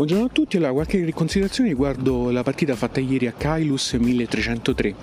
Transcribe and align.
Buongiorno 0.00 0.28
a 0.28 0.32
tutti, 0.32 0.56
allora 0.56 0.72
qualche 0.72 1.12
considerazione 1.12 1.68
riguardo 1.68 2.30
la 2.30 2.42
partita 2.42 2.74
fatta 2.74 3.00
ieri 3.00 3.26
a 3.26 3.32
Kailus 3.36 3.92
1303. 3.92 4.94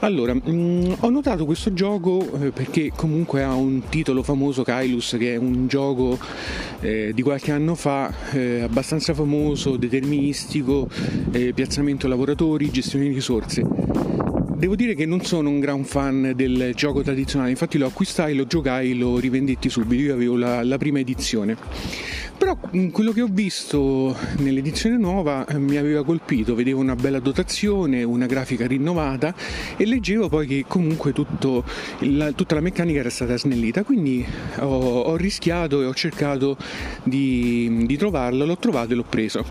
Allora, 0.00 0.34
mh, 0.34 0.40
mm, 0.50 0.92
ho 0.98 1.10
notato 1.10 1.44
questo 1.44 1.72
gioco 1.72 2.28
eh, 2.40 2.50
perché 2.50 2.90
comunque 2.92 3.44
ha 3.44 3.54
un 3.54 3.82
titolo 3.88 4.24
famoso, 4.24 4.64
Kailus, 4.64 5.14
che 5.16 5.34
è 5.34 5.36
un 5.36 5.68
gioco 5.68 6.18
eh, 6.80 7.12
di 7.14 7.22
qualche 7.22 7.52
anno 7.52 7.76
fa, 7.76 8.12
eh, 8.32 8.62
abbastanza 8.62 9.14
famoso, 9.14 9.76
deterministico, 9.76 10.88
eh, 11.30 11.52
piazzamento 11.52 12.08
lavoratori, 12.08 12.68
gestione 12.72 13.06
di 13.06 13.14
risorse. 13.14 14.15
Devo 14.56 14.74
dire 14.74 14.94
che 14.94 15.04
non 15.04 15.22
sono 15.22 15.50
un 15.50 15.60
gran 15.60 15.84
fan 15.84 16.32
del 16.34 16.72
gioco 16.74 17.02
tradizionale, 17.02 17.50
infatti 17.50 17.76
lo 17.76 17.88
acquistai, 17.88 18.34
lo 18.34 18.46
giocai, 18.46 18.96
lo 18.96 19.18
rivendetti 19.18 19.68
subito, 19.68 20.02
io 20.02 20.14
avevo 20.14 20.34
la, 20.34 20.64
la 20.64 20.78
prima 20.78 20.98
edizione. 20.98 21.58
Però 22.38 22.58
mm, 22.74 22.88
quello 22.88 23.12
che 23.12 23.20
ho 23.20 23.28
visto 23.30 24.16
nell'edizione 24.38 24.96
nuova 24.96 25.44
eh, 25.46 25.58
mi 25.58 25.76
aveva 25.76 26.02
colpito, 26.06 26.54
vedevo 26.54 26.80
una 26.80 26.96
bella 26.96 27.20
dotazione, 27.20 28.02
una 28.02 28.24
grafica 28.24 28.66
rinnovata 28.66 29.34
e 29.76 29.84
leggevo 29.84 30.30
poi 30.30 30.46
che 30.46 30.64
comunque 30.66 31.12
tutto, 31.12 31.62
la, 31.98 32.32
tutta 32.32 32.54
la 32.54 32.62
meccanica 32.62 33.00
era 33.00 33.10
stata 33.10 33.36
snellita, 33.36 33.82
quindi 33.84 34.24
ho, 34.60 35.00
ho 35.02 35.16
rischiato 35.16 35.82
e 35.82 35.84
ho 35.84 35.94
cercato 35.94 36.56
di, 37.02 37.84
di 37.84 37.96
trovarlo, 37.98 38.46
l'ho 38.46 38.56
trovato 38.56 38.94
e 38.94 38.96
l'ho 38.96 39.06
preso. 39.06 39.44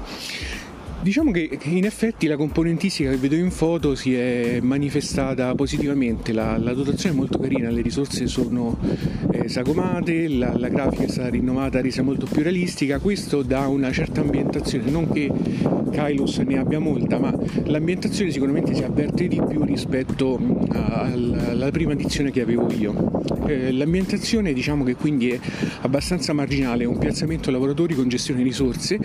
Diciamo 1.06 1.30
che 1.30 1.60
in 1.66 1.86
effetti 1.86 2.26
la 2.26 2.36
componentistica 2.36 3.12
che 3.12 3.18
vedo 3.18 3.36
in 3.36 3.52
foto 3.52 3.94
si 3.94 4.16
è 4.16 4.60
manifestata 4.60 5.54
positivamente, 5.54 6.34
la, 6.34 6.58
la 6.58 6.74
dotazione 6.74 7.14
è 7.14 7.18
molto 7.20 7.38
carina, 7.38 7.70
le 7.70 7.84
risorse 7.84 8.26
sono 8.26 8.76
sagomate, 9.48 10.28
la, 10.28 10.58
la, 10.58 10.70
grafica 10.70 11.04
è 11.04 11.08
stata 11.08 11.30
rinnovata, 11.30 11.82
resa 11.82 12.02
molto 12.02 12.26
più 12.26 12.42
realistica, 12.42 13.00
questo 13.00 13.42
dà 13.42 13.68
una 13.68 13.92
certa 13.92 14.22
ambientazione, 14.22 14.90
non 14.90 15.10
che 15.12 15.32
Kylus 15.92 16.38
ne 16.40 16.58
abbia 16.58 16.80
molta, 16.80 17.20
ma 17.20 17.34
l'ambientazione 17.66 18.32
sicuramente 18.32 18.74
si 18.74 18.84
avverte 18.84 19.28
di 19.28 19.42
più 19.48 19.64
rispetto 19.64 20.40
alla, 20.70 21.70
prima 21.72 21.94
edizione 21.94 22.32
che 22.32 22.42
avevo 22.42 22.72
io. 22.72 23.24
Eh, 23.48 23.72
l'ambientazione 23.72 24.54
diciamo 24.54 24.84
che 24.84 24.96
quindi 24.96 25.32
è 25.32 25.40
abbastanza 25.82 26.34
marginale, 26.34 26.84
è 26.84 26.88
un 26.88 26.98
piazzamento 26.98 27.52
lavoratori 27.52 27.96
con 27.96 28.08
gestione 28.08 28.44
risorse, 28.44 29.00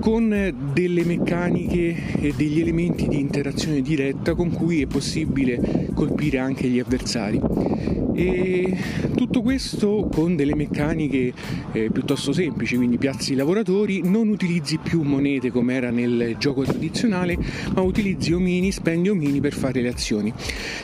con 0.00 0.54
delle 0.72 1.04
meccaniche 1.04 1.96
e 2.20 2.32
degli 2.36 2.60
elementi 2.60 3.08
di 3.08 3.20
interazione 3.20 3.82
diretta 3.82 4.34
con 4.34 4.50
cui 4.50 4.82
è 4.82 4.86
possibile 4.86 5.88
colpire 5.94 6.38
anche 6.38 6.68
gli 6.68 6.78
avversari. 6.78 8.01
E 8.14 8.76
tutto 9.16 9.40
questo 9.40 10.08
con 10.12 10.36
delle 10.36 10.54
meccaniche 10.54 11.32
eh, 11.72 11.90
piuttosto 11.90 12.32
semplici, 12.32 12.76
quindi 12.76 12.98
piazzi 12.98 13.32
i 13.32 13.36
lavoratori, 13.36 14.02
non 14.04 14.28
utilizzi 14.28 14.78
più 14.78 15.02
monete 15.02 15.50
come 15.50 15.74
era 15.74 15.90
nel 15.90 16.36
gioco 16.38 16.62
tradizionale, 16.62 17.38
ma 17.74 17.80
utilizzi 17.80 18.32
omini, 18.32 18.70
spendi 18.70 19.08
omini 19.08 19.40
per 19.40 19.54
fare 19.54 19.80
le 19.80 19.88
azioni. 19.88 20.32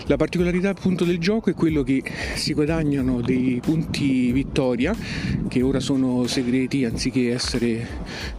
La 0.07 0.17
particolarità 0.17 0.71
appunto 0.71 1.05
del 1.05 1.19
gioco 1.19 1.51
è 1.51 1.55
quello 1.55 1.83
che 1.83 2.03
si 2.35 2.55
guadagnano 2.55 3.21
dei 3.21 3.61
punti 3.63 4.33
vittoria, 4.33 4.97
che 5.49 5.63
ora 5.63 5.81
sono 5.81 6.27
segreti 6.27 6.85
anziché 6.85 7.33
essere 7.33 7.87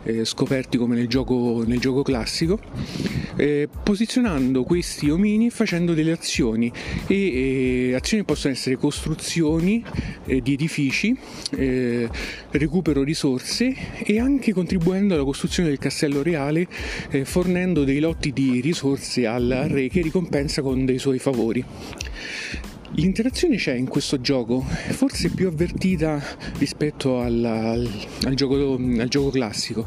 eh, 0.03 0.25
scoperti 0.25 0.77
come 0.77 0.95
nel 0.95 1.07
gioco, 1.07 1.63
nel 1.65 1.79
gioco 1.79 2.01
classico, 2.01 2.59
eh, 3.35 3.69
posizionando 3.83 4.63
questi 4.63 5.09
omini 5.09 5.47
e 5.47 5.49
facendo 5.49 5.93
delle 5.93 6.11
azioni 6.11 6.71
e 7.07 7.89
eh, 7.89 7.93
azioni 7.93 8.23
possono 8.23 8.53
essere 8.53 8.77
costruzioni 8.79 9.83
eh, 10.25 10.41
di 10.41 10.53
edifici, 10.53 11.15
eh, 11.51 12.09
recupero 12.51 13.03
risorse 13.03 13.75
e 14.03 14.19
anche 14.19 14.53
contribuendo 14.53 15.13
alla 15.13 15.23
costruzione 15.23 15.69
del 15.69 15.77
castello 15.77 16.23
reale 16.23 16.67
eh, 17.11 17.25
fornendo 17.25 17.83
dei 17.83 17.99
lotti 17.99 18.33
di 18.33 18.59
risorse 18.61 19.27
al 19.27 19.65
re 19.67 19.89
che 19.89 20.01
ricompensa 20.01 20.61
con 20.61 20.85
dei 20.85 20.97
suoi 20.97 21.19
favori. 21.19 21.63
L'interazione 22.93 23.55
c'è 23.55 23.73
in 23.73 23.87
questo 23.87 24.19
gioco, 24.19 24.61
forse 24.61 25.29
più 25.29 25.47
avvertita 25.47 26.21
rispetto 26.57 27.21
alla, 27.21 27.69
al, 27.69 27.87
al, 28.25 28.33
gioco, 28.33 28.73
al, 28.73 29.07
gioco, 29.07 29.29
classico. 29.29 29.85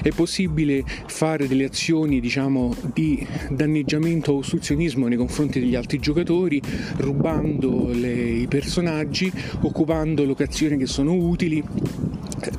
È 0.00 0.10
possibile 0.10 0.84
fare 1.06 1.48
delle 1.48 1.64
azioni 1.64 2.20
diciamo, 2.20 2.74
di 2.92 3.26
danneggiamento 3.50 4.32
o 4.32 4.36
ostruzionismo 4.38 5.08
nei 5.08 5.18
confronti 5.18 5.60
degli 5.60 5.74
altri 5.74 5.98
giocatori, 5.98 6.62
rubando 6.98 7.88
le, 7.92 8.12
i 8.12 8.46
personaggi, 8.46 9.30
occupando 9.62 10.24
locazioni 10.24 10.78
che 10.78 10.86
sono 10.86 11.12
utili 11.12 11.62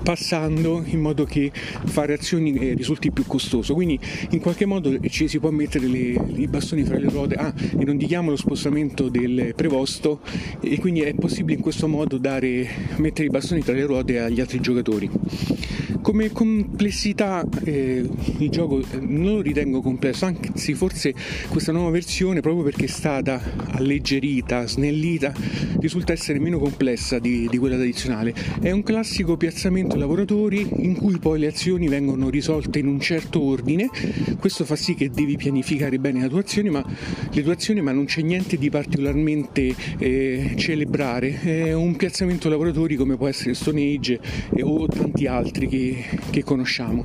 passando 0.03 0.84
in 0.85 1.00
modo 1.00 1.25
che 1.25 1.51
fare 1.85 2.13
azioni 2.13 2.53
eh, 2.56 2.73
risulti 2.73 3.12
più 3.12 3.25
costoso. 3.25 3.73
Quindi 3.73 4.00
in 4.31 4.40
qualche 4.40 4.66
modo 4.66 4.97
ci 5.09 5.28
si 5.28 5.40
può 5.40 5.50
mettere 5.50 5.88
le, 5.88 6.19
i 6.35 6.47
bastoni 6.47 6.84
fra 6.84 6.97
le 6.97 7.09
ruote, 7.09 7.35
ah, 7.35 7.53
e 7.56 7.84
non 7.84 7.97
dichiamo 7.97 8.29
lo 8.29 8.35
spostamento 8.35 9.09
del 9.09 9.53
prevosto 9.56 10.22
e 10.59 10.79
quindi 10.79 11.01
è 11.01 11.13
possibile 11.13 11.57
in 11.57 11.62
questo 11.62 11.88
modo 11.88 12.18
dare, 12.18 12.68
mettere 12.97 13.28
i 13.28 13.29
bastoni 13.29 13.62
tra 13.62 13.74
le 13.74 13.85
ruote 13.85 14.19
agli 14.19 14.40
altri 14.40 14.59
giocatori. 14.59 15.09
Come 16.05 16.31
complessità 16.31 17.43
eh, 17.63 18.07
il 18.38 18.49
gioco 18.51 18.79
eh, 18.79 18.99
non 18.99 19.38
lo 19.38 19.41
ritengo 19.41 19.81
complesso, 19.81 20.25
anzi 20.25 20.75
forse 20.75 21.16
questa 21.49 21.71
nuova 21.71 21.89
versione, 21.89 22.41
proprio 22.41 22.63
perché 22.63 22.85
è 22.85 22.88
stata 22.88 23.41
alleggerita, 23.71 24.67
snellita, 24.67 25.33
risulta 25.79 26.13
essere 26.13 26.38
meno 26.38 26.59
complessa 26.59 27.17
di, 27.17 27.47
di 27.49 27.57
quella 27.57 27.75
tradizionale. 27.75 28.35
È 28.61 28.69
un 28.69 28.83
classico 28.83 29.35
piazzamento 29.35 29.95
lavoratori 29.95 30.67
in 30.77 30.95
cui 30.95 31.17
poi 31.17 31.39
le 31.39 31.47
azioni 31.47 31.88
vengono 31.88 32.29
risolte 32.29 32.77
in 32.77 32.85
un 32.85 32.99
certo 32.99 33.41
ordine, 33.41 33.89
questo 34.38 34.63
fa 34.63 34.75
sì 34.75 34.94
che 34.94 35.09
devi 35.09 35.38
pianificare 35.38 35.97
bene 35.97 36.21
la 36.21 36.27
tua 36.27 36.41
azione, 36.41 36.69
ma, 36.69 36.85
le 37.31 37.41
tue 37.41 37.53
azioni, 37.53 37.81
ma 37.81 37.91
non 37.91 38.05
c'è 38.05 38.21
niente 38.21 38.57
di 38.57 38.69
particolarmente 38.69 39.73
eh, 39.97 40.53
celebrare, 40.55 41.41
è 41.41 41.73
un 41.73 41.95
piazzamento 41.95 42.47
lavoratori 42.47 42.95
come 42.95 43.17
può 43.17 43.27
essere 43.27 43.55
Stone 43.55 43.81
Age 43.81 44.19
eh, 44.55 44.61
o 44.61 44.85
tanti 44.85 45.25
altri 45.25 45.67
che 45.67 45.94
che, 46.29 46.44
conosciamo. 46.44 47.03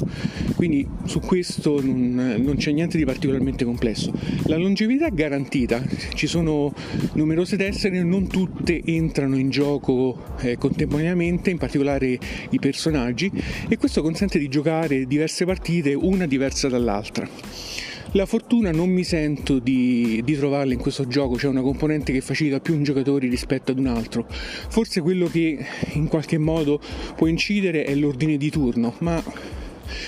Quindi 0.56 0.87
su 1.05 1.21
questo 1.21 1.81
non, 1.83 2.37
non, 2.39 2.56
c'è 2.56 2.73
niente 2.73 2.97
di 2.97 3.05
particolarmente 3.05 3.65
complesso. 3.65 4.12
La 4.47 4.56
longevità 4.56 5.06
è 5.06 5.12
garantita, 5.12 5.83
ci 6.15 6.27
sono 6.27 6.73
numerose 7.15 7.56
tessere, 7.56 8.03
non 8.03 8.27
tutte 8.27 8.81
entrano 8.84 9.37
in 9.37 9.51
gioco 9.51 10.37
eh, 10.41 10.56
contemporaneamente, 10.56 11.51
in 11.51 11.59
particolare 11.59 12.19
i 12.51 12.59
personaggi, 12.59 13.31
e 13.69 13.77
questo 13.77 14.03
consente 14.03 14.39
di 14.39 14.49
giocare 14.49 15.07
diverse 15.07 15.45
partite, 15.45 15.95
una 15.95 16.27
diversa 16.27 16.69
dall'altra. 16.69 17.89
La 18.15 18.26
fortuna 18.26 18.72
non 18.72 18.88
mi 18.88 19.04
sento 19.04 19.60
di, 19.60 20.21
di, 20.25 20.34
trovarla 20.34 20.72
in 20.72 20.81
questo 20.81 21.06
gioco, 21.06 21.37
c'è 21.37 21.47
una 21.47 21.60
componente 21.60 22.12
che 22.12 22.21
facilita 22.21 22.59
più 22.59 22.75
un 22.75 22.82
giocatore 22.82 23.28
rispetto 23.28 23.71
ad 23.71 23.78
un 23.78 23.87
altro. 23.87 24.26
Forse 24.28 25.00
quello 25.00 25.28
che 25.28 25.65
in 25.93 26.09
qualche 26.09 26.37
modo 26.37 26.81
può 27.15 27.28
incidere 27.28 27.84
è 27.84 27.94
l'ordine 27.94 28.37
di 28.37 28.50
turno, 28.50 28.94
ma 28.98 29.22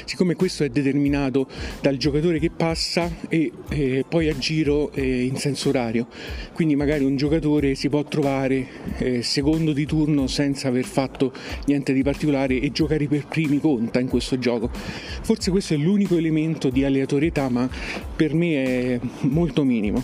siccome 0.05 0.35
questo 0.35 0.65
è 0.65 0.69
determinato 0.69 1.47
dal 1.81 1.97
giocatore 1.97 2.39
che 2.39 2.51
passa 2.51 3.11
e 3.29 3.51
eh, 3.71 4.05
poi 4.09 4.29
a 4.29 4.37
giro 4.37 4.91
eh, 4.93 5.25
in 5.25 5.37
senso 5.37 5.69
orario, 5.71 6.07
quindi 6.55 6.77
magari 6.77 7.05
un 7.05 7.17
giocatore 7.17 7.75
si 7.75 7.89
può 7.89 8.03
trovare 8.05 8.67
eh, 8.99 9.23
secondo 9.23 9.73
di 9.73 9.87
turno 9.87 10.27
senza 10.27 10.69
aver 10.69 10.85
fatto 10.85 11.33
niente 11.67 11.93
di 11.93 12.03
particolare 12.03 12.61
e 12.61 12.71
giocare 12.73 13.07
per 13.07 13.27
primi 13.27 13.61
conta 13.61 14.01
in 14.01 14.09
questo 14.09 14.39
gioco. 14.39 14.71
Forse 14.73 15.51
questo 15.51 15.75
è 15.75 15.77
l'unico 15.77 16.17
elemento 16.17 16.71
di 16.71 16.85
aleatorietà, 16.85 17.49
ma 17.49 17.69
per 18.17 18.35
me 18.35 18.65
è 18.65 19.01
molto 19.23 19.65
minimo. 19.65 20.03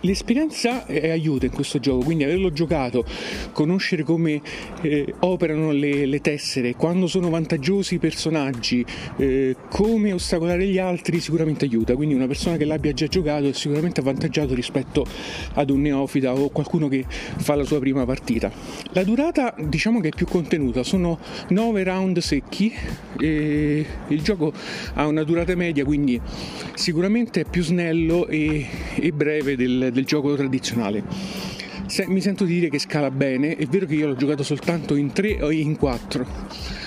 L'esperienza 0.00 0.84
è 0.86 1.10
aiuta 1.10 1.46
in 1.46 1.52
questo 1.52 1.78
gioco, 1.78 2.04
quindi 2.04 2.24
averlo 2.24 2.52
giocato, 2.52 3.04
conoscere 3.52 4.02
come 4.02 4.40
eh, 4.82 5.14
operano 5.20 5.72
le, 5.72 6.06
le, 6.06 6.20
tessere, 6.20 6.74
quando 6.74 7.06
sono 7.06 7.30
vantaggiosi 7.30 7.94
i 7.94 7.98
personaggi, 7.98 8.84
eh, 9.16 9.56
come 9.70 10.12
ostacolare 10.12 10.66
gli 10.66 10.78
altri 10.78 11.20
sicuramente 11.20 11.64
aiuta, 11.64 11.94
quindi 11.94 12.14
una 12.14 12.26
persona 12.26 12.56
che 12.56 12.64
l'abbia 12.64 12.92
già 12.92 13.06
giocato 13.06 13.46
è 13.48 13.52
sicuramente 13.52 14.00
avvantaggiato 14.00 14.54
rispetto 14.54 15.06
ad 15.54 15.70
un 15.70 15.80
neofita 15.82 16.34
o 16.34 16.48
qualcuno 16.50 16.88
che 16.88 17.04
fa 17.08 17.54
la 17.54 17.64
sua 17.64 17.78
prima 17.78 18.04
partita. 18.04 18.50
La 18.92 19.04
durata 19.04 19.54
diciamo 19.58 20.00
che 20.00 20.08
è 20.08 20.14
più 20.14 20.26
contenuta, 20.26 20.82
sono 20.82 21.18
9 21.48 21.82
round 21.84 22.18
secchi 22.18 22.72
e 23.18 23.86
il 24.08 24.22
gioco 24.22 24.52
ha 24.94 25.06
una 25.06 25.22
durata 25.22 25.54
media, 25.54 25.84
quindi 25.84 26.20
sicuramente 26.74 27.42
è 27.42 27.44
più 27.44 27.62
snello 27.62 28.26
e, 28.26 28.66
e 28.96 29.12
breve 29.12 29.56
del 29.56 29.86
del, 29.92 30.04
gioco 30.04 30.34
tradizionale. 30.34 31.02
Se, 31.86 32.04
mi 32.08 32.20
sento 32.20 32.44
di 32.44 32.54
dire 32.54 32.68
che 32.68 32.80
scala 32.80 33.10
bene, 33.10 33.56
è 33.56 33.64
vero 33.66 33.86
che 33.86 33.94
io 33.94 34.08
l'ho 34.08 34.16
giocato 34.16 34.42
soltanto 34.42 34.96
in 34.96 35.12
3 35.12 35.42
o 35.42 35.50
in 35.50 35.76
4. 35.76 36.26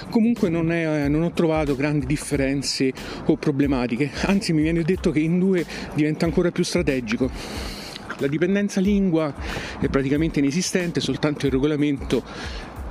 Comunque 0.10 0.50
non, 0.50 0.72
è, 0.72 1.08
non, 1.08 1.24
ho 1.24 1.32
trovato 1.32 1.76
grandi 1.76 2.06
differenze 2.06 2.92
o 3.26 3.38
problematiche, 3.38 4.12
anzi 4.26 4.52
mi 4.52 4.62
viene 4.62 4.84
detto 4.84 5.12
che 5.12 5.20
in 5.20 5.40
2 5.40 5.66
diventa 5.94 6.26
ancora 6.26 6.52
più 6.52 6.64
strategico. 6.64 7.30
La 8.18 8.28
dipendenza 8.28 8.82
lingua 8.82 9.34
è 9.80 9.88
praticamente 9.88 10.40
inesistente, 10.40 11.00
soltanto 11.00 11.46
il 11.46 11.54
regolamento 11.54 12.22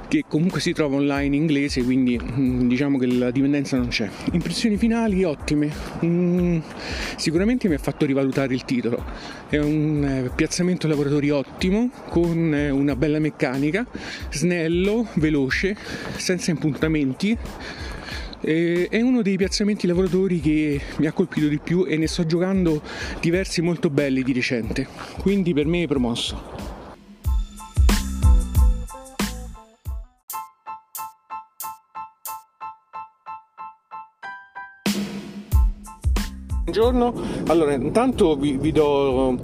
che 0.08 0.24
comunque 0.26 0.60
si 0.60 0.72
trova 0.72 0.96
online 0.96 1.26
in 1.26 1.34
inglese, 1.34 1.82
quindi 1.82 2.18
mm, 2.18 2.66
diciamo 2.66 2.98
che 2.98 3.06
la 3.06 3.30
dipendenza 3.30 3.76
non 3.76 3.88
c'è. 3.88 4.08
Impressioni 4.32 4.76
finali 4.76 5.22
ottime, 5.22 5.70
mm, 6.04 6.58
sicuramente 7.16 7.68
mi 7.68 7.74
ha 7.74 7.78
fatto 7.78 8.06
rivalutare 8.06 8.54
il 8.54 8.64
titolo, 8.64 9.04
è 9.48 9.58
un 9.58 10.04
eh, 10.04 10.30
piazzamento 10.34 10.88
lavoratori 10.88 11.30
ottimo, 11.30 11.90
con 12.08 12.54
eh, 12.54 12.70
una 12.70 12.96
bella 12.96 13.18
meccanica, 13.18 13.86
snello, 14.30 15.06
veloce, 15.14 15.76
senza 16.16 16.50
impuntamenti 16.50 17.36
è 18.40 19.00
uno 19.00 19.20
dei 19.20 19.36
piazzamenti 19.36 19.88
lavoratori 19.88 20.40
che 20.40 20.80
mi 20.98 21.06
ha 21.06 21.12
colpito 21.12 21.48
di 21.48 21.58
più 21.58 21.84
e 21.88 21.96
ne 21.96 22.06
sto 22.06 22.24
giocando 22.24 22.80
diversi 23.20 23.62
molto 23.62 23.90
belli 23.90 24.22
di 24.22 24.32
recente, 24.32 24.86
quindi 25.18 25.52
per 25.52 25.66
me 25.66 25.82
è 25.82 25.86
promosso. 25.88 26.57
Buongiorno, 36.68 37.14
allora 37.46 37.72
intanto 37.72 38.36
vi, 38.36 38.58
vi 38.58 38.72
do 38.72 39.38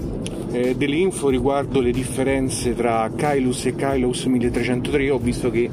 eh, 0.53 0.77
delle 0.77 0.97
info 0.97 1.31
riguardo 1.31 1.81
le 1.81 1.91
differenze 1.91 2.75
tra 2.75 3.11
Kylus 3.17 3.65
e 3.65 3.75
Kylus 3.75 4.27
1303, 4.27 5.09
ho 5.09 5.17
visto 5.17 5.51
che 5.51 5.71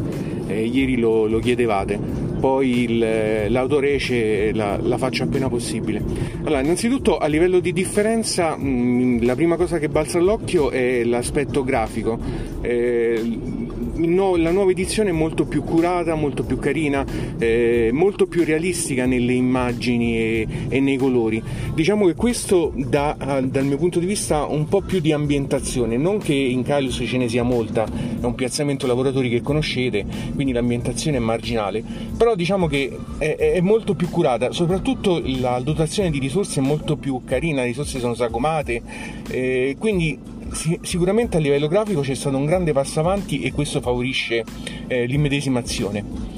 eh, 0.48 0.64
ieri 0.64 0.98
lo, 0.98 1.28
lo 1.28 1.40
chiedevate 1.40 2.22
poi 2.42 2.84
il, 2.84 3.52
l'autorece 3.52 4.52
la, 4.52 4.76
la, 4.82 4.98
faccio 4.98 5.24
appena 5.24 5.48
possibile. 5.48 6.02
Allora, 6.44 6.62
innanzitutto 6.62 7.20
a 7.20 7.28
livello 7.28 7.60
di 7.60 7.72
differenza, 7.72 8.58
mh, 8.58 8.68
mm, 8.68 9.24
la 9.24 9.36
prima 9.36 9.56
cosa 9.58 9.78
che 9.78 9.90
balza 9.90 10.18
all'occhio 10.18 10.72
è 10.72 11.04
l'aspetto 11.04 11.64
grafico. 11.64 12.18
Eh, 12.62 13.40
no, 13.96 14.36
la 14.36 14.52
nuova 14.52 14.72
edizione 14.72 15.10
è 15.10 15.14
molto 15.14 15.46
più 15.46 15.64
curata, 15.64 16.16
molto 16.16 16.44
più 16.44 16.58
carina, 16.58 17.06
eh, 17.38 17.90
molto 17.92 18.28
più 18.28 18.44
realistica 18.44 19.06
nelle 19.06 19.34
immagini 19.34 20.18
e, 20.18 20.48
e 20.70 20.80
nei 20.80 20.98
colori. 20.98 21.42
Diciamo 21.74 22.06
che 22.08 22.16
questo 22.16 22.72
dà 22.76 23.16
dal 23.44 23.66
mio 23.66 23.78
punto 23.78 24.00
di 24.00 24.06
vista 24.06 24.46
un 24.46 24.68
po' 24.68 24.82
più 24.82 25.00
di 25.00 25.12
ambientazione, 25.12 25.98
non 25.98 26.20
che 26.20 26.34
in 26.34 26.64
Kylus 26.64 27.04
ce 27.06 27.18
ne 27.18 27.28
sia 27.28 27.44
molta, 27.44 27.86
è 27.86 28.26
un 28.26 28.36
piazzamento 28.36 28.88
lavoratori 28.88 29.30
che 29.30 29.42
conoscete, 29.42 30.06
quindi 30.34 30.54
l'ambientazione 30.54 31.18
è 31.18 31.20
marginale, 31.20 31.84
però 32.18 32.36
diciamo 32.36 32.68
che 32.68 32.98
è, 33.18 33.36
è 33.36 33.62
molto 33.62 33.94
più 33.94 34.10
curata, 34.10 34.52
soprattutto 34.52 35.22
la 35.24 35.60
dotazione 35.60 36.10
di 36.10 36.20
risorse 36.20 36.60
è 36.60 36.64
molto 36.64 36.96
più 36.96 37.22
carina, 37.26 37.62
le 37.62 37.68
risorse 37.68 38.00
sono 38.00 38.14
sagomate, 38.14 38.82
eh, 39.30 39.76
quindi 39.78 40.40
sicuramente 40.54 41.38
a 41.38 41.40
livello 41.40 41.68
grafico 41.68 42.02
c'è 42.02 42.14
stato 42.14 42.38
un 42.38 42.46
grande 42.46 42.74
passo 42.74 43.00
avanti 43.00 43.42
e 43.42 43.52
questo 43.52 43.82
favorisce 43.82 44.44
eh, 44.88 45.06
l'immedesimazione. 45.06 46.31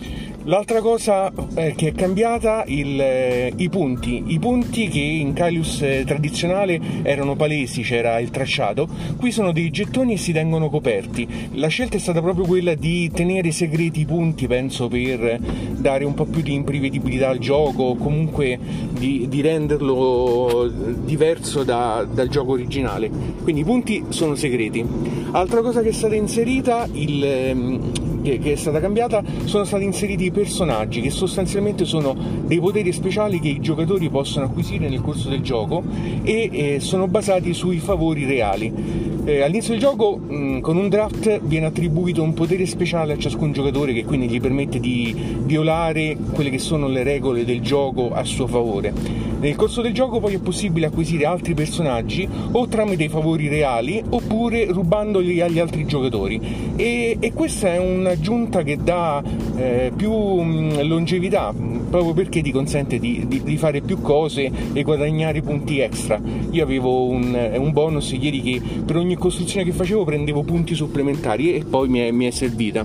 L'altra 0.46 0.82
cosa 0.82 1.32
eh, 1.54 1.74
che 1.74 1.90
è 1.90 1.92
cambiata, 1.94 2.66
il, 2.68 3.00
eh, 3.00 3.54
i 3.56 3.70
punti. 3.70 4.24
I 4.28 4.40
punti 4.40 4.90
che 4.90 5.00
in 5.00 5.32
Kalius 5.32 5.82
eh, 5.82 6.04
tradizionale 6.06 6.82
erano 7.02 7.38
palesi, 7.38 7.82
c'era 7.82 8.20
il 8.20 8.30
tracciato, 8.30 8.90
qui 9.16 9.32
sono 9.32 9.54
dei 9.54 9.70
gettoni 9.70 10.14
e 10.14 10.18
si 10.18 10.34
tengono 10.34 10.70
coperti. 10.70 11.26
La 11.54 11.68
scelta 11.68 11.96
è 11.96 12.00
stata 12.00 12.22
proprio 12.22 12.46
quella 12.46 12.74
di 12.74 13.10
tenere 13.14 13.52
segreti 13.52 14.02
i 14.02 14.06
punti, 14.06 14.46
penso, 14.48 14.90
per 14.90 15.40
dare 15.78 16.04
un 16.04 16.14
po' 16.14 16.26
più 16.26 16.42
di 16.42 16.54
imprevedibilità 16.54 17.30
al 17.30 17.40
gioco, 17.40 17.96
comunque 17.96 18.60
di, 18.92 19.28
di 19.30 19.40
renderlo 19.40 20.70
diverso 21.06 21.64
da, 21.64 22.06
dal 22.12 22.28
gioco 22.28 22.52
originale. 22.52 23.10
Quindi 23.42 23.62
i 23.62 23.66
punti 23.66 24.04
sono 24.10 24.36
segreti. 24.36 24.86
Altra 25.32 25.62
cosa 25.62 25.82
che 25.82 25.90
è 25.90 25.94
stata 25.94 26.16
inserita, 26.16 26.86
il 26.92 27.24
ehm, 27.24 28.03
che, 28.24 28.40
che, 28.40 28.54
è 28.54 28.56
stata 28.56 28.80
cambiata 28.80 29.22
sono 29.44 29.66
stati 29.66 29.84
inseriti 29.84 30.26
i 30.26 30.32
personaggi 30.32 31.02
che 31.02 31.12
sostanzialmente 31.12 31.86
sono 31.86 32.16
dei 32.46 32.60
poteri 32.60 32.92
speciali 32.92 33.40
che 33.40 33.50
i 33.50 33.60
giocatori 33.60 34.10
possono 34.10 34.46
acquisire 34.46 34.90
nel 34.90 35.02
corso 35.02 35.30
del 35.30 35.42
gioco 35.42 35.84
e 36.24 36.50
eh, 36.52 36.80
sono 36.80 37.08
basati 37.08 37.54
sui 37.54 37.78
favori 37.78 38.26
reali. 38.26 39.13
Eh, 39.26 39.42
all'inizio 39.42 39.72
del 39.72 39.82
gioco 39.82 40.18
mh, 40.18 40.60
con 40.60 40.76
un 40.76 40.90
draft 40.90 41.40
viene 41.44 41.68
attribuito 41.68 42.22
un 42.22 42.34
potere 42.34 42.66
speciale 42.66 43.14
a 43.14 43.18
ciascun 43.18 43.54
giocatore 43.54 43.94
che 43.94 44.04
quindi 44.04 44.28
gli 44.28 44.42
permette 44.42 44.82
di 44.82 45.16
violare 45.44 46.18
quelle 46.34 46.50
che 46.50 46.60
sono 46.60 46.90
le 46.90 47.04
regole 47.04 47.46
del 47.46 47.62
gioco 47.62 48.12
a 48.14 48.26
suo 48.26 48.48
favore. 48.48 48.92
Nel 49.40 49.56
corso 49.56 49.82
del 49.82 49.94
gioco 49.94 50.20
poi 50.20 50.36
è 50.36 50.40
possibile 50.40 50.88
acquisire 50.88 51.26
altri 51.26 51.54
personaggi 51.54 52.28
o 52.52 52.68
tramite 52.68 53.06
i 53.06 53.10
favori 53.10 53.48
reali 53.48 54.04
oppure 54.10 54.66
rubandoli 54.66 55.40
agli 55.40 55.60
altri 55.60 55.86
giocatori 55.86 56.74
e, 56.76 57.16
e 57.18 57.34
questa 57.34 57.74
è 57.74 57.78
un'aggiunta 57.78 58.64
che 58.64 58.78
dà 58.84 59.24
eh, 59.56 59.94
più 59.96 60.12
mh, 60.12 60.86
longevità 60.86 61.54
proprio 61.94 62.14
perché 62.16 62.42
ti 62.42 62.52
consente 62.52 62.98
di, 62.98 63.26
di, 63.28 63.44
di, 63.44 63.56
fare 63.56 63.82
più 63.82 64.02
cose 64.02 64.52
e 64.74 64.82
guadagnare 64.82 65.44
punti 65.44 65.78
extra. 65.78 66.20
Io 66.50 66.64
avevo 66.64 67.06
un, 67.06 67.52
un 67.56 67.72
bonus 67.72 68.14
ieri 68.14 68.42
che 68.42 68.60
per 68.84 68.96
ogni 68.96 69.16
costruzione 69.16 69.64
che 69.64 69.74
facevo 69.74 70.04
prendevo 70.04 70.42
punti 70.42 70.74
supplementari 70.74 71.54
e 71.54 71.64
poi 71.64 71.90
mi 71.90 72.00
è, 72.00 72.10
mi 72.10 72.26
è 72.26 72.32
servita. 72.32 72.84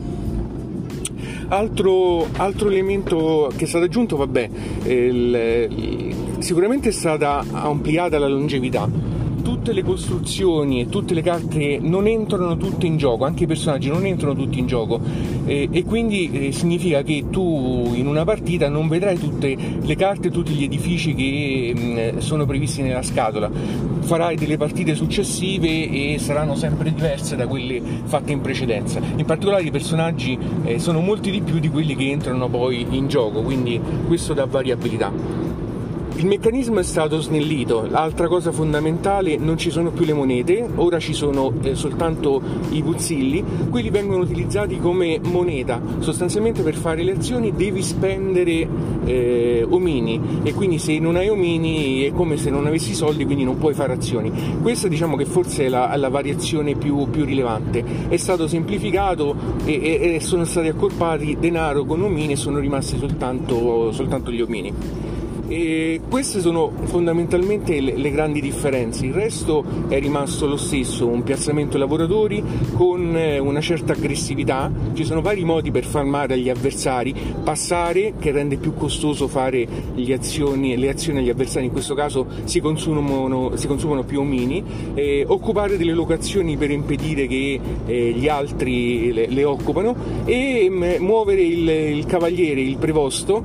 Altro, 1.48 2.26
altro, 2.36 2.68
elemento 2.68 3.50
che 3.56 3.64
è 3.64 3.66
stato 3.66 3.86
aggiunto, 3.86 4.18
vabbè, 4.18 4.50
il, 4.84 6.14
sicuramente 6.40 6.90
è 6.90 6.92
stata 6.92 7.42
ampliata 7.50 8.18
la 8.18 8.28
longevità 8.28 9.16
tutte 9.42 9.72
le 9.72 9.82
costruzioni 9.82 10.82
e 10.82 10.88
tutte 10.90 11.14
le 11.14 11.22
carte 11.22 11.78
non 11.80 12.06
entrano 12.06 12.58
tutte 12.58 12.84
in 12.84 12.98
gioco, 12.98 13.24
anche 13.24 13.44
i 13.44 13.46
personaggi 13.46 13.88
non 13.88 14.04
entrano 14.04 14.34
tutti 14.34 14.58
in 14.58 14.66
gioco 14.66 15.00
e, 15.48 15.66
e 15.72 15.82
quindi 15.82 16.30
eh, 16.30 16.52
significa 16.52 17.02
che 17.02 17.24
tu 17.30 17.92
in 17.94 18.06
una 18.06 18.22
partita 18.24 18.68
non 18.68 18.86
vedrai 18.86 19.18
tutte 19.18 19.56
le 19.80 19.96
carte, 19.96 20.30
tutti 20.30 20.52
gli 20.52 20.64
edifici 20.64 21.14
che 21.14 21.72
mh, 21.74 21.80
mm, 21.80 22.18
sono 22.18 22.44
previsti 22.44 22.82
nella 22.82 23.02
scatola, 23.02 23.50
farai 24.00 24.36
delle 24.36 24.58
partite 24.58 24.94
successive 24.94 25.88
e 25.88 26.16
saranno 26.18 26.54
sempre 26.54 26.92
diverse 26.92 27.34
da 27.34 27.46
quelle 27.46 27.80
fatte 28.04 28.30
in 28.30 28.42
precedenza. 28.42 29.00
In 29.16 29.24
particolare 29.24 29.62
i 29.62 29.70
personaggi 29.70 30.38
eh, 30.64 30.78
sono 30.78 31.00
molti 31.00 31.30
di 31.30 31.40
più 31.40 31.58
di 31.58 31.70
quelli 31.70 31.96
che 31.96 32.10
entrano 32.10 32.48
poi 32.48 32.86
in 32.90 33.08
gioco, 33.08 33.40
quindi 33.40 33.80
questo 34.06 34.34
dà 34.34 34.44
variabilità. 34.44 35.47
Il 36.18 36.26
meccanismo 36.26 36.80
è 36.80 36.82
stato 36.82 37.20
snellito, 37.20 37.86
l'altra 37.88 38.26
cosa 38.26 38.50
fondamentale 38.50 39.36
non 39.36 39.56
ci 39.56 39.70
sono 39.70 39.92
più 39.92 40.04
le 40.04 40.14
monete, 40.14 40.68
ora 40.74 40.98
ci 40.98 41.12
sono 41.12 41.52
eh, 41.62 41.76
soltanto 41.76 42.42
i 42.70 42.82
puzzilli, 42.82 43.44
quelli 43.70 43.88
vengono 43.90 44.24
utilizzati 44.24 44.80
come 44.80 45.20
moneta, 45.22 45.80
sostanzialmente 46.00 46.64
per 46.64 46.74
fare 46.74 47.04
le 47.04 47.12
azioni 47.12 47.54
devi 47.54 47.82
spendere 47.82 48.68
eh, 49.04 49.64
omini. 49.70 50.40
E 50.42 50.52
quindi 50.54 50.80
se 50.80 50.98
non 50.98 51.14
hai 51.14 51.28
omini 51.28 52.02
è 52.02 52.10
come 52.10 52.36
se 52.36 52.50
non 52.50 52.66
avessi 52.66 52.94
soldi 52.94 53.24
quindi 53.24 53.44
non 53.44 53.56
puoi 53.56 53.74
fare 53.74 53.92
azioni. 53.92 54.32
Questa 54.60 54.88
diciamo 54.88 55.14
che 55.14 55.24
forse 55.24 55.66
è 55.66 55.68
la, 55.68 55.94
la 55.94 56.08
variazione 56.08 56.74
più, 56.74 57.08
più, 57.10 57.24
rilevante, 57.24 57.84
è 58.08 58.16
stato 58.16 58.48
semplificato 58.48 59.36
e, 59.64 60.14
e, 60.16 60.20
sono 60.20 60.44
stati 60.44 60.66
accorpati 60.66 61.36
denaro 61.38 61.84
con 61.84 62.02
omini 62.02 62.32
e 62.32 62.36
sono 62.36 62.58
rimasti 62.58 62.98
soltanto, 62.98 63.92
soltanto 63.92 64.32
gli 64.32 64.40
omini. 64.40 65.17
E 65.48 66.00
queste 66.08 66.40
sono 66.40 66.70
fondamentalmente 66.84 67.80
le, 67.80 67.96
le, 67.96 68.10
grandi 68.10 68.40
differenze, 68.40 69.06
il 69.06 69.14
resto 69.14 69.64
è 69.88 69.98
rimasto 69.98 70.46
lo 70.46 70.58
stesso, 70.58 71.06
un 71.06 71.22
piazzamento 71.22 71.78
lavoratori 71.78 72.44
con 72.74 73.16
eh, 73.16 73.38
una 73.38 73.60
certa 73.60 73.94
aggressività, 73.94 74.70
ci 74.92 75.04
sono 75.04 75.22
vari 75.22 75.44
modi 75.44 75.70
per 75.70 75.84
farmare 75.84 76.34
agli 76.34 76.50
avversari, 76.50 77.14
passare 77.42 78.14
che 78.18 78.30
rende 78.30 78.58
più 78.58 78.74
costoso 78.74 79.26
fare 79.26 79.66
azioni, 80.12 80.76
le 80.76 80.88
azioni 80.90 81.20
agli 81.20 81.30
avversari, 81.30 81.66
in 81.66 81.72
questo 81.72 81.94
caso 81.94 82.26
si 82.44 82.60
consumano, 82.60 83.56
si 83.56 83.66
consumano 83.66 84.04
più 84.04 84.20
omini, 84.20 84.62
eh, 84.94 85.24
occupare 85.26 85.76
delle 85.76 85.92
locazioni 85.92 86.56
per 86.56 86.70
impedire 86.70 87.26
che 87.26 87.60
eh, 87.86 88.10
gli 88.10 88.28
altri 88.28 89.12
le, 89.12 89.28
le 89.28 89.44
occupano. 89.44 89.96
E 90.24 90.68
mh, 90.68 90.74
mm, 90.74 91.04
muovere 91.04 91.42
il, 91.42 91.68
il, 91.68 92.06
cavaliere, 92.06 92.60
il 92.60 92.76
prevosto, 92.76 93.42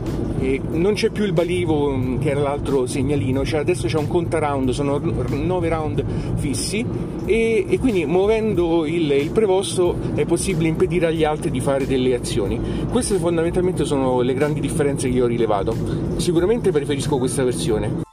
non 0.71 0.93
c'è 0.93 1.09
più 1.09 1.23
il 1.23 1.33
balivo 1.33 2.17
che 2.19 2.29
era 2.29 2.41
l'altro 2.41 2.85
segnalino, 2.85 3.45
cioè 3.45 3.59
adesso 3.59 3.87
c'è 3.87 3.97
un 3.97 4.07
conta 4.07 4.39
round, 4.39 4.71
sono 4.71 4.97
9 4.99 5.69
round 5.69 6.03
fissi 6.35 6.85
e, 7.25 7.65
e 7.67 7.79
quindi 7.79 8.05
muovendo 8.05 8.85
il, 8.85 9.09
il, 9.11 9.31
preposto 9.31 9.95
è 10.15 10.25
possibile 10.25 10.67
impedire 10.67 11.07
agli 11.07 11.23
altri 11.23 11.51
di 11.51 11.59
fare 11.59 11.85
delle 11.85 12.13
azioni. 12.13 12.59
Queste 12.89 13.17
fondamentalmente 13.17 13.85
sono 13.85 14.21
le 14.21 14.33
grandi 14.33 14.59
differenze 14.59 15.09
che 15.09 15.15
io 15.15 15.25
ho 15.25 15.27
rilevato. 15.27 15.75
Sicuramente 16.17 16.71
preferisco 16.71 17.17
questa 17.17 17.43
versione. 17.43 18.12